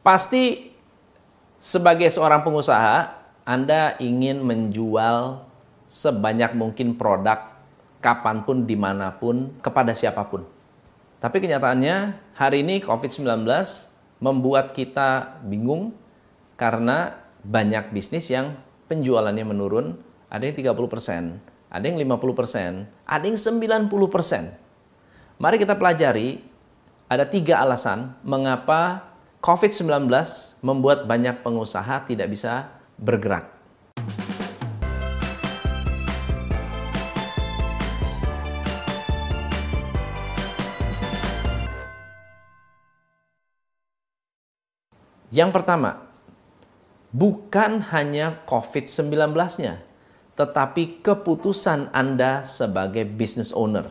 [0.00, 0.72] Pasti
[1.60, 5.44] sebagai seorang pengusaha, Anda ingin menjual
[5.84, 7.52] sebanyak mungkin produk
[8.00, 10.48] kapan pun, di mana pun, kepada siapa pun.
[11.20, 13.44] Tapi kenyataannya hari ini COVID-19
[14.24, 15.92] membuat kita bingung
[16.56, 18.56] karena banyak bisnis yang
[18.88, 20.00] penjualannya menurun,
[20.32, 21.36] ada yang 30%,
[21.68, 23.84] ada yang 50%, ada yang 90%.
[25.36, 26.40] Mari kita pelajari,
[27.04, 29.09] ada tiga alasan mengapa
[29.40, 30.04] COVID-19
[30.60, 33.48] membuat banyak pengusaha tidak bisa bergerak.
[45.32, 46.04] Yang pertama,
[47.08, 49.80] bukan hanya COVID-19-nya,
[50.36, 53.88] tetapi keputusan Anda sebagai business owner.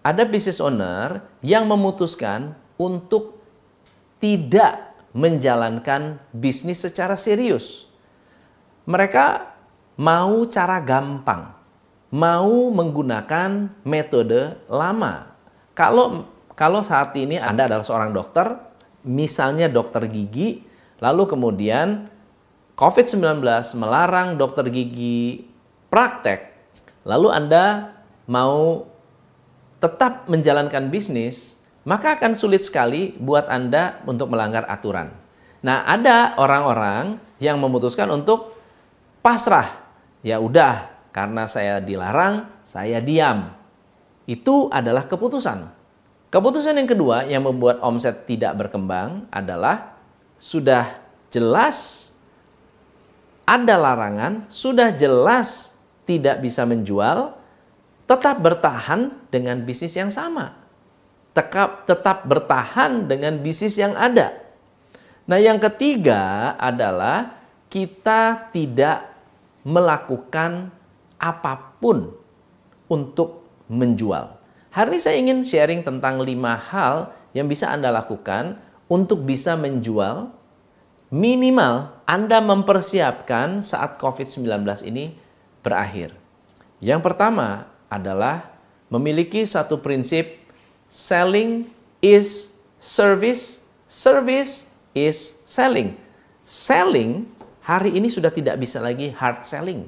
[0.00, 3.37] Ada business owner yang memutuskan untuk
[4.18, 7.90] tidak menjalankan bisnis secara serius.
[8.86, 9.54] Mereka
[9.98, 11.52] mau cara gampang,
[12.14, 15.34] mau menggunakan metode lama.
[15.74, 16.26] Kalau
[16.58, 18.58] kalau saat ini Anda adalah seorang dokter,
[19.06, 20.66] misalnya dokter gigi,
[20.98, 22.10] lalu kemudian
[22.74, 23.42] COVID-19
[23.78, 25.46] melarang dokter gigi
[25.90, 26.50] praktek,
[27.06, 27.94] lalu Anda
[28.26, 28.86] mau
[29.78, 31.57] tetap menjalankan bisnis,
[31.88, 35.08] maka akan sulit sekali buat Anda untuk melanggar aturan.
[35.64, 38.52] Nah, ada orang-orang yang memutuskan untuk
[39.24, 39.88] pasrah.
[40.20, 43.56] Ya udah, karena saya dilarang, saya diam.
[44.28, 45.64] Itu adalah keputusan.
[46.28, 49.96] Keputusan yang kedua yang membuat omset tidak berkembang adalah
[50.36, 51.00] sudah
[51.32, 52.12] jelas
[53.48, 55.72] ada larangan, sudah jelas
[56.04, 57.32] tidak bisa menjual,
[58.04, 60.67] tetap bertahan dengan bisnis yang sama.
[61.36, 64.34] Tetap, tetap bertahan dengan bisnis yang ada.
[65.28, 67.36] Nah, yang ketiga adalah
[67.68, 69.12] kita tidak
[69.62, 70.72] melakukan
[71.20, 72.16] apa pun
[72.88, 74.40] untuk menjual.
[74.72, 78.56] Hari ini saya ingin sharing tentang lima hal yang bisa Anda lakukan
[78.88, 80.32] untuk bisa menjual
[81.12, 85.12] minimal Anda mempersiapkan saat COVID-19 ini
[85.60, 86.16] berakhir.
[86.80, 88.56] Yang pertama adalah
[88.88, 90.40] memiliki satu prinsip
[90.88, 91.68] selling
[92.00, 95.94] is service, service is selling.
[96.48, 97.28] Selling
[97.60, 99.84] hari ini sudah tidak bisa lagi hard selling.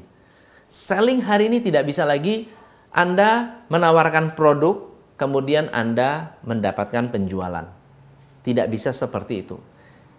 [0.71, 2.47] Selling hari ini tidak bisa lagi
[2.93, 7.67] Anda menawarkan produk, kemudian Anda mendapatkan penjualan.
[8.45, 9.57] Tidak bisa seperti itu.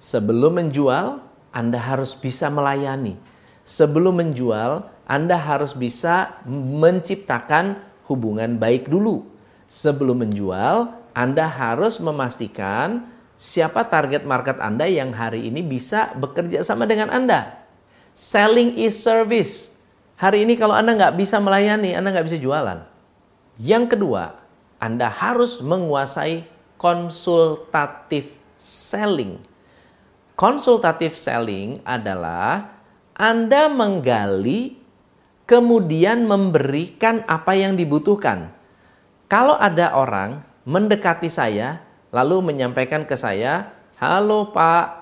[0.01, 1.21] Sebelum menjual,
[1.53, 3.15] Anda harus bisa melayani.
[3.61, 7.77] Sebelum menjual, Anda harus bisa menciptakan
[8.09, 9.29] hubungan baik dulu.
[9.71, 13.07] Sebelum menjual, Anda harus memastikan
[13.39, 17.63] siapa target market Anda yang hari ini bisa bekerja sama dengan Anda.
[18.11, 19.79] Selling is service.
[20.19, 22.83] Hari ini kalau Anda nggak bisa melayani, Anda nggak bisa jualan.
[23.63, 24.43] Yang kedua,
[24.75, 26.43] Anda harus menguasai
[26.75, 28.27] konsultatif
[28.59, 29.39] selling.
[30.35, 32.75] Konsultatif selling adalah
[33.15, 34.75] Anda menggali
[35.47, 38.60] kemudian memberikan apa yang dibutuhkan.
[39.31, 41.79] Kalau ada orang mendekati saya
[42.11, 44.99] lalu menyampaikan ke saya, "Halo Pak,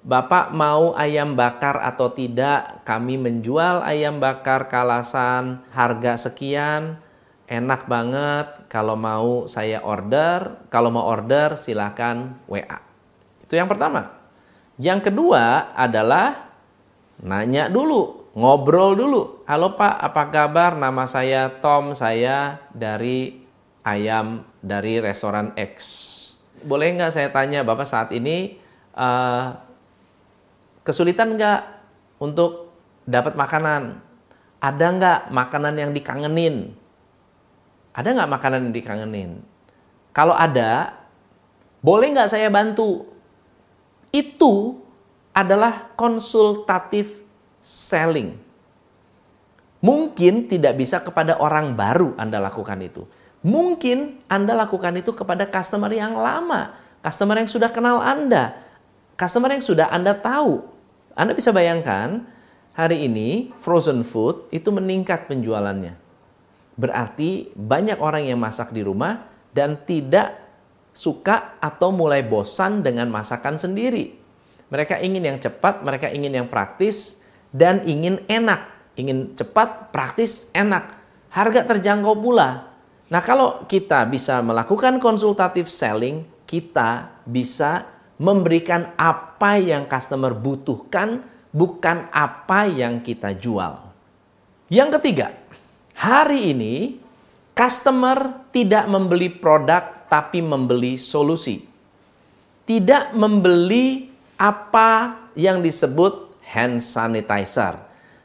[0.00, 2.80] Bapak mau ayam bakar atau tidak?
[2.88, 6.96] Kami menjual ayam bakar kalasan harga sekian,
[7.44, 8.48] enak banget.
[8.72, 12.80] Kalau mau saya order, kalau mau order silahkan WA."
[13.44, 14.08] Itu yang pertama.
[14.80, 16.48] Yang kedua adalah
[17.20, 19.44] nanya dulu, ngobrol dulu.
[19.44, 20.72] Halo Pak, apa kabar?
[20.80, 23.45] Nama saya Tom, saya dari
[23.86, 25.70] ayam dari restoran X.
[26.66, 28.58] Boleh nggak saya tanya Bapak saat ini
[28.98, 29.54] uh,
[30.82, 31.60] kesulitan nggak
[32.18, 32.74] untuk
[33.06, 34.02] dapat makanan?
[34.58, 36.74] Ada nggak makanan yang dikangenin?
[37.94, 39.30] Ada nggak makanan yang dikangenin?
[40.10, 40.98] Kalau ada,
[41.78, 43.16] boleh nggak saya bantu?
[44.16, 44.80] itu
[45.36, 47.20] adalah konsultatif
[47.60, 48.40] selling.
[49.84, 53.04] Mungkin tidak bisa kepada orang baru Anda lakukan itu.
[53.46, 58.58] Mungkin Anda lakukan itu kepada customer yang lama, customer yang sudah kenal Anda,
[59.14, 60.66] customer yang sudah Anda tahu.
[61.14, 62.26] Anda bisa bayangkan
[62.74, 65.94] hari ini frozen food itu meningkat penjualannya.
[66.74, 70.42] Berarti banyak orang yang masak di rumah dan tidak
[70.90, 74.18] suka atau mulai bosan dengan masakan sendiri.
[74.74, 77.22] Mereka ingin yang cepat, mereka ingin yang praktis,
[77.54, 78.74] dan ingin enak.
[78.98, 80.98] Ingin cepat, praktis, enak.
[81.30, 82.75] Harga terjangkau pula.
[83.06, 87.86] Nah kalau kita bisa melakukan konsultatif selling, kita bisa
[88.18, 91.22] memberikan apa yang customer butuhkan,
[91.54, 93.78] bukan apa yang kita jual.
[94.66, 95.28] Yang ketiga,
[95.94, 96.98] hari ini
[97.54, 101.62] customer tidak membeli produk tapi membeli solusi.
[102.66, 107.78] Tidak membeli apa yang disebut hand sanitizer,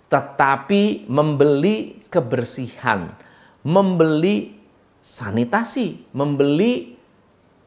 [0.10, 3.14] tetapi membeli kebersihan,
[3.62, 4.61] membeli
[5.02, 6.96] sanitasi, membeli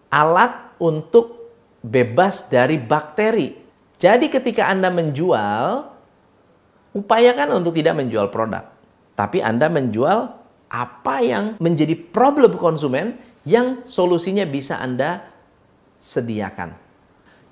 [0.09, 1.51] alat untuk
[1.83, 3.53] bebas dari bakteri.
[3.99, 5.91] Jadi ketika Anda menjual,
[6.95, 8.71] upayakan untuk tidak menjual produk,
[9.19, 10.19] tapi Anda menjual
[10.71, 15.29] apa yang menjadi problem konsumen yang solusinya bisa Anda
[16.01, 16.75] sediakan.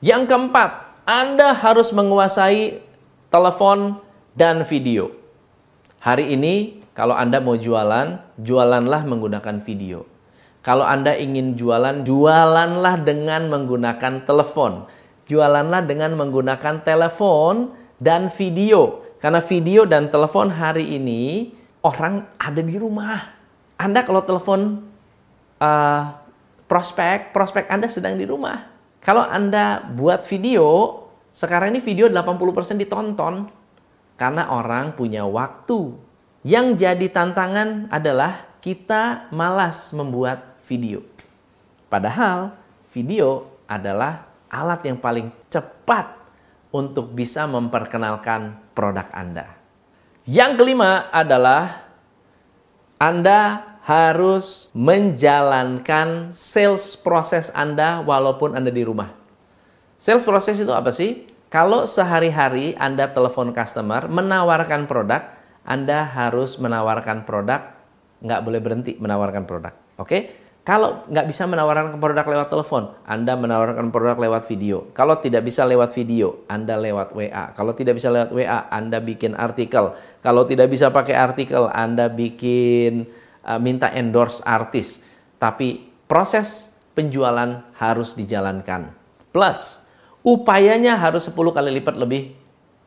[0.02, 0.70] Yang keempat,
[1.06, 2.82] Anda harus menguasai
[3.30, 4.02] telepon
[4.34, 5.14] dan video.
[6.02, 10.04] Hari ini kalau Anda mau jualan, jualanlah menggunakan video.
[10.60, 14.86] Kalau Anda ingin jualan, jualanlah dengan menggunakan telepon.
[15.24, 19.00] Jualanlah dengan menggunakan telepon dan video.
[19.16, 23.40] Karena video dan telepon hari ini orang ada di rumah.
[23.80, 24.84] Anda kalau telepon
[25.58, 26.02] uh,
[26.68, 28.68] prospek, prospek Anda sedang di rumah.
[29.00, 31.00] Kalau Anda buat video,
[31.32, 33.48] sekarang ini video 80% ditonton
[34.20, 36.11] karena orang punya waktu.
[36.42, 41.06] Yang jadi tantangan adalah kita malas membuat video.
[41.86, 42.58] Padahal
[42.90, 46.18] video adalah alat yang paling cepat
[46.74, 49.54] untuk bisa memperkenalkan produk Anda.
[50.26, 51.86] Yang kelima adalah
[52.98, 59.14] Anda harus menjalankan sales proses Anda walaupun Anda di rumah.
[59.94, 61.30] Sales proses itu apa sih?
[61.50, 67.74] Kalau sehari-hari Anda telepon customer menawarkan produk, Anda harus menawarkan produk,
[68.22, 69.74] nggak boleh berhenti menawarkan produk.
[69.98, 70.42] Oke?
[70.62, 74.86] Kalau nggak bisa menawarkan produk lewat telepon, Anda menawarkan produk lewat video.
[74.94, 77.50] Kalau tidak bisa lewat video, Anda lewat WA.
[77.50, 79.98] Kalau tidak bisa lewat WA, Anda bikin artikel.
[80.22, 83.10] Kalau tidak bisa pakai artikel, Anda bikin
[83.42, 85.02] uh, minta endorse artis.
[85.42, 88.94] Tapi proses penjualan harus dijalankan.
[89.34, 89.82] Plus,
[90.22, 92.38] upayanya harus 10 kali lipat lebih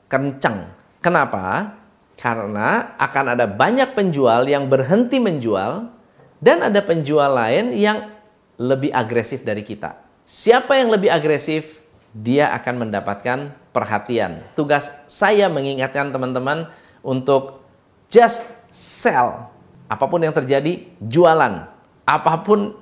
[0.07, 0.71] kencang.
[1.03, 1.75] Kenapa?
[2.15, 5.91] Karena akan ada banyak penjual yang berhenti menjual
[6.39, 8.15] dan ada penjual lain yang
[8.55, 9.99] lebih agresif dari kita.
[10.23, 11.83] Siapa yang lebih agresif,
[12.15, 14.47] dia akan mendapatkan perhatian.
[14.55, 16.71] Tugas saya mengingatkan teman-teman
[17.03, 17.59] untuk
[18.07, 19.51] just sell.
[19.91, 21.67] Apa pun yang terjadi, jualan.
[22.07, 22.79] Apa pun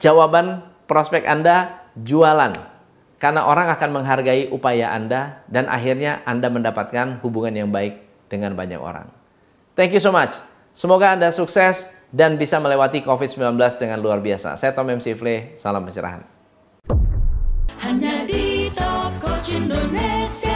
[0.00, 2.56] jawaban prospek Anda, jualan.
[3.20, 8.78] Karena orang akan menghargai upaya Anda dan akhirnya Anda mendapatkan hubungan yang baik dengan banyak
[8.78, 9.08] orang.
[9.74, 10.36] Thank you so much.
[10.76, 14.54] Semoga Anda sukses dan bisa melewati COVID-19 dengan luar biasa.
[14.54, 16.22] Saya Tom MC Fle, salam pencerahan.
[17.82, 20.47] Hanya di Top Indonesia.